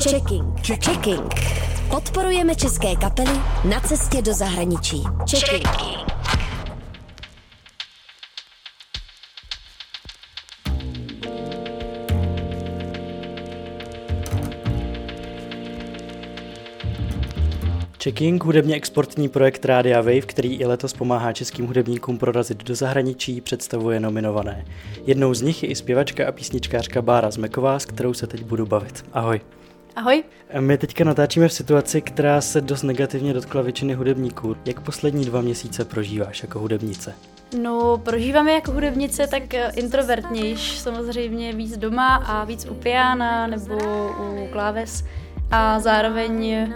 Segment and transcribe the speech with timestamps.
[0.00, 0.44] Checking.
[0.62, 1.34] Checking.
[1.90, 5.02] Podporujeme české kapely na cestě do zahraničí.
[5.30, 5.68] Checking.
[18.02, 23.40] Checking, hudebně exportní projekt Rádia Wave, který i letos pomáhá českým hudebníkům prorazit do zahraničí,
[23.40, 24.64] představuje nominované.
[25.06, 28.66] Jednou z nich je i zpěvačka a písničkářka Bára Zmeková, s kterou se teď budu
[28.66, 29.04] bavit.
[29.12, 29.40] Ahoj.
[29.96, 30.24] Ahoj.
[30.60, 34.56] My teďka natáčíme v situaci, která se dost negativně dotkla většiny hudebníků.
[34.64, 37.14] Jak poslední dva měsíce prožíváš jako hudebnice?
[37.62, 43.78] No, prožíváme jako hudebnice tak eh, introvertnějš, samozřejmě víc doma a víc u piana nebo
[44.20, 45.04] u kláves
[45.50, 46.66] a zároveň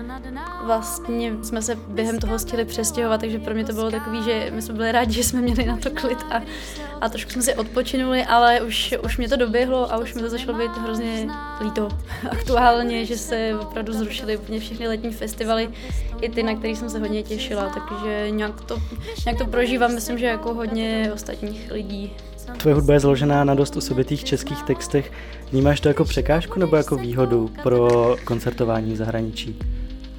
[0.65, 4.63] vlastně jsme se během toho chtěli přestěhovat, takže pro mě to bylo takový, že my
[4.63, 6.43] jsme byli rádi, že jsme měli na to klid a,
[7.01, 10.31] a trošku jsme si odpočinuli, ale už, už mě to doběhlo a už mi to
[10.31, 11.29] začalo být hrozně
[11.61, 11.89] líto
[12.31, 15.71] aktuálně, že se opravdu zrušily úplně všechny letní festivaly,
[16.21, 18.77] i ty, na které jsem se hodně těšila, takže nějak to,
[19.27, 22.17] nějak to prožívám, myslím, že jako hodně ostatních lidí.
[22.57, 25.13] Tvoje hudba je založená na dost osobitých českých textech.
[25.53, 29.59] Vnímáš to jako překážku nebo jako výhodu pro koncertování v zahraničí?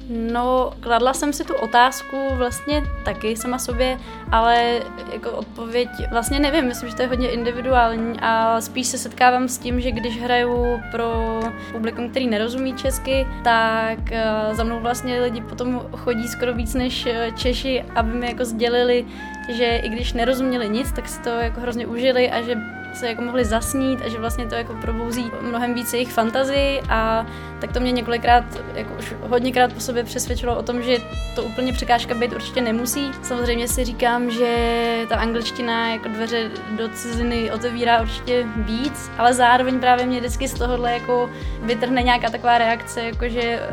[0.08, 3.98] No, kladla jsem si tu otázku vlastně taky sama sobě,
[4.32, 4.80] ale
[5.12, 9.58] jako odpověď vlastně nevím, myslím, že to je hodně individuální a spíš se setkávám s
[9.58, 11.40] tím, že když hraju pro
[11.72, 17.06] publikum, který nerozumí česky, tak eh, za mnou vlastně lidi potom chodí skoro víc než
[17.06, 19.06] eh, Češi, aby mi jako sdělili,
[19.48, 23.22] že i když nerozuměli nic, tak si to jako hrozně užili a že se jako
[23.22, 27.26] mohli zasnít a že vlastně to jako probouzí mnohem více jejich fantazii a
[27.60, 30.98] tak to mě několikrát, jako už hodněkrát po sobě přesvědčilo o tom, že
[31.34, 33.10] to úplně překážka být určitě nemusí.
[33.22, 39.80] Samozřejmě si říkám, že ta angličtina jako dveře do ciziny otevírá určitě víc, ale zároveň
[39.80, 41.30] právě mě vždycky z tohohle jako
[41.62, 43.68] vytrhne nějaká taková reakce, jako že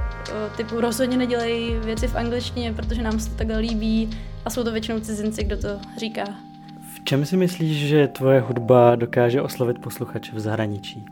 [0.58, 4.72] typu rozhodně nedělej věci v angličtině, protože nám se to takhle líbí a jsou to
[4.72, 5.68] většinou cizinci, kdo to
[5.98, 6.24] říká
[7.10, 11.06] čem si myslíš, že tvoje hudba dokáže oslovit posluchače v zahraničí?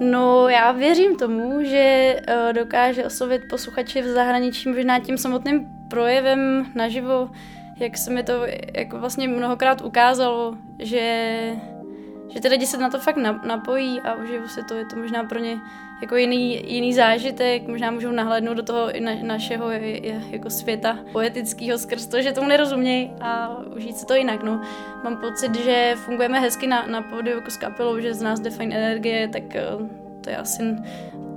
[0.00, 6.66] No, já věřím tomu, že uh, dokáže oslovit posluchače v zahraničí možná tím samotným projevem
[6.74, 7.30] naživo,
[7.80, 8.32] jak se mi to
[8.74, 11.02] jako vlastně mnohokrát ukázalo, že
[12.28, 13.16] že ty lidi se na to fakt
[13.46, 15.60] napojí a užijou si to, je to možná pro ně
[16.02, 19.70] jako jiný, jiný zážitek, možná můžou nahlédnout do toho i na, našeho
[20.30, 24.42] jako světa poetického skrz to, že tomu nerozumějí a užít si to jinak.
[24.42, 24.60] No.
[25.04, 28.50] Mám pocit, že fungujeme hezky na, na pódiu jako s kapelou, že z nás jde
[28.50, 29.64] fajn energie, tak eh,
[30.20, 30.62] to je asi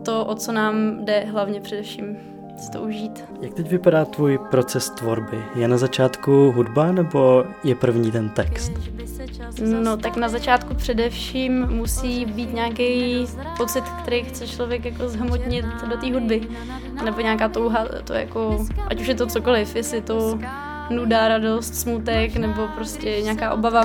[0.06, 2.18] to, o co nám jde hlavně především
[2.58, 3.26] si to užít.
[3.42, 5.44] Jak teď vypadá tvůj proces tvorby?
[5.56, 8.72] Je na začátku hudba nebo je první ten text?
[9.62, 13.26] No tak na začátku především musí být nějaký
[13.58, 16.42] pocit, který chce člověk jako zhmotnit do té hudby.
[17.04, 20.40] Nebo nějaká touha, to jako, ať už je to cokoliv, jestli to
[20.90, 23.84] nuda, radost, smutek nebo prostě nějaká obava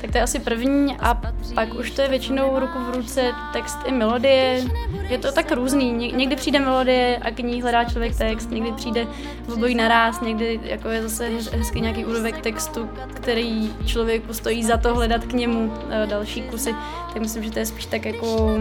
[0.00, 1.14] tak to je asi první a
[1.54, 4.64] pak už to je většinou ruku v ruce text i melodie.
[5.08, 6.12] Je to tak různý.
[6.12, 9.06] Někdy přijde melodie a k ní hledá člověk text, někdy přijde
[9.46, 14.76] v obojí naraz, někdy jako je zase hezký nějaký úrovek textu, který člověku stojí za
[14.76, 16.74] to hledat k němu eh, další kusy.
[17.12, 18.58] Tak myslím, že to je spíš tak jako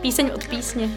[0.00, 0.90] píseň od písně.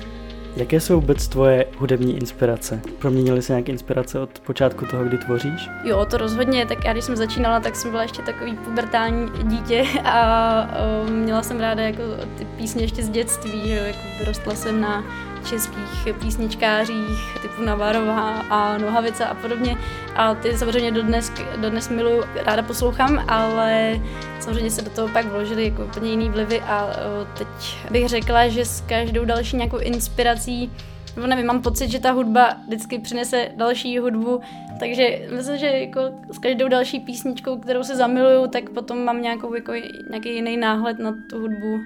[0.56, 2.80] Jaké jsou vůbec tvoje hudební inspirace?
[3.00, 5.70] Proměnily se nějaké inspirace od počátku toho, kdy tvoříš?
[5.84, 6.66] Jo, to rozhodně.
[6.66, 10.68] Tak já když jsem začínala, tak jsem byla ještě takový pubertální dítě a
[11.10, 12.02] měla jsem ráda jako
[12.38, 15.04] ty písně ještě z dětství, že jako vyrostla jsem na
[15.46, 19.78] českých písničkářích typu Navarová a Nohavice a podobně.
[20.16, 24.02] A ty samozřejmě dodnes, dodnes miluju, ráda poslouchám, ale
[24.40, 26.90] samozřejmě se do toho pak vložily jako úplně jiný vlivy a
[27.38, 27.48] teď
[27.92, 30.72] bych řekla, že s každou další nějakou inspirací
[31.16, 34.42] nebo nevím, mám pocit, že ta hudba vždycky přinese další hudbu,
[34.80, 39.54] takže myslím, že jako s každou další písničkou, kterou se zamiluju, tak potom mám nějakou,
[39.54, 39.74] jako,
[40.10, 41.80] nějaký jiný náhled na tu hudbu.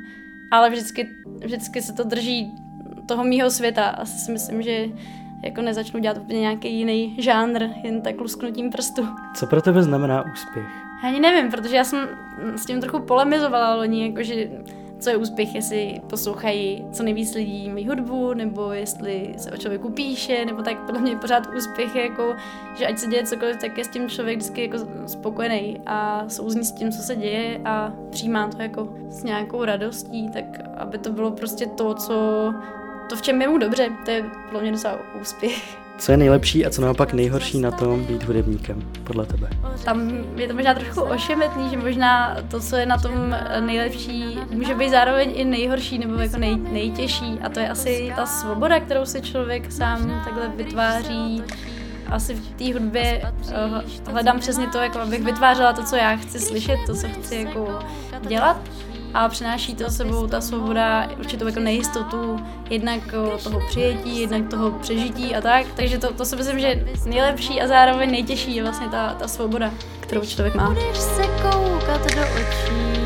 [0.52, 1.10] Ale vždycky,
[1.44, 2.52] vždycky se to drží
[3.08, 3.88] toho mýho světa.
[3.88, 4.86] Asi si myslím, že
[5.44, 9.08] jako nezačnu dělat úplně nějaký jiný žánr, jen tak lusknutím prstu.
[9.36, 10.66] Co pro tebe znamená úspěch?
[11.04, 12.10] Ani nevím, protože já jsem
[12.56, 14.50] s tím trochu polemizovala loni, jakože
[15.00, 19.90] co je úspěch, jestli poslouchají co nejvíc lidí mý hudbu, nebo jestli se o člověku
[19.90, 22.36] píše, nebo tak podle mě pořád úspěch je jako,
[22.78, 26.66] že ať se děje cokoliv, tak je s tím člověk vždycky jako spokojený a souzní
[26.66, 30.46] s tím, co se děje a přijímá to jako s nějakou radostí, tak
[30.78, 32.54] aby to bylo prostě to, co
[33.10, 35.78] to, v čem je mu dobře, to je pro mě docela úspěch.
[35.98, 39.50] Co je nejlepší a co naopak nejhorší na tom být hudebníkem, podle tebe?
[39.86, 44.76] Tam je to možná trochu ošemetný, že možná to, co je na tom nejlepší, může
[44.76, 47.40] být zároveň i nejhorší nebo jako nej, nejtěžší.
[47.44, 51.44] A to je asi ta svoboda, kterou si člověk sám takhle vytváří.
[52.08, 56.40] Asi v té hudbě uh, hledám přesně to, jako abych vytvářela to, co já chci
[56.40, 57.80] slyšet, to, co chci jako
[58.28, 58.62] dělat
[59.14, 62.40] a přináší to sebou ta svoboda určitou jako nejistotu,
[62.70, 63.02] jednak
[63.44, 65.66] toho přijetí, jednak toho přežití a tak.
[65.76, 69.72] Takže to, to si myslím, že nejlepší a zároveň nejtěžší je vlastně ta, ta svoboda,
[70.00, 70.70] kterou člověk má.
[70.70, 72.98] Budeš se koukat do očí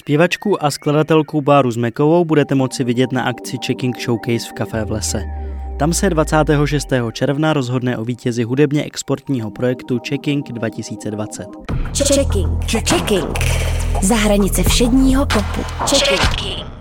[0.00, 4.90] Zpěvačku a skladatelku Báru Zmekovou budete moci vidět na akci Checking Showcase v Café v
[4.90, 5.22] lese.
[5.78, 6.88] Tam se 26.
[7.12, 11.46] června rozhodne o vítězi hudebně exportního projektu Checking 2020.
[11.94, 12.64] Checking.
[12.70, 13.38] Checking.
[14.02, 15.62] Za hranice všedního popu.
[15.86, 16.79] Checking.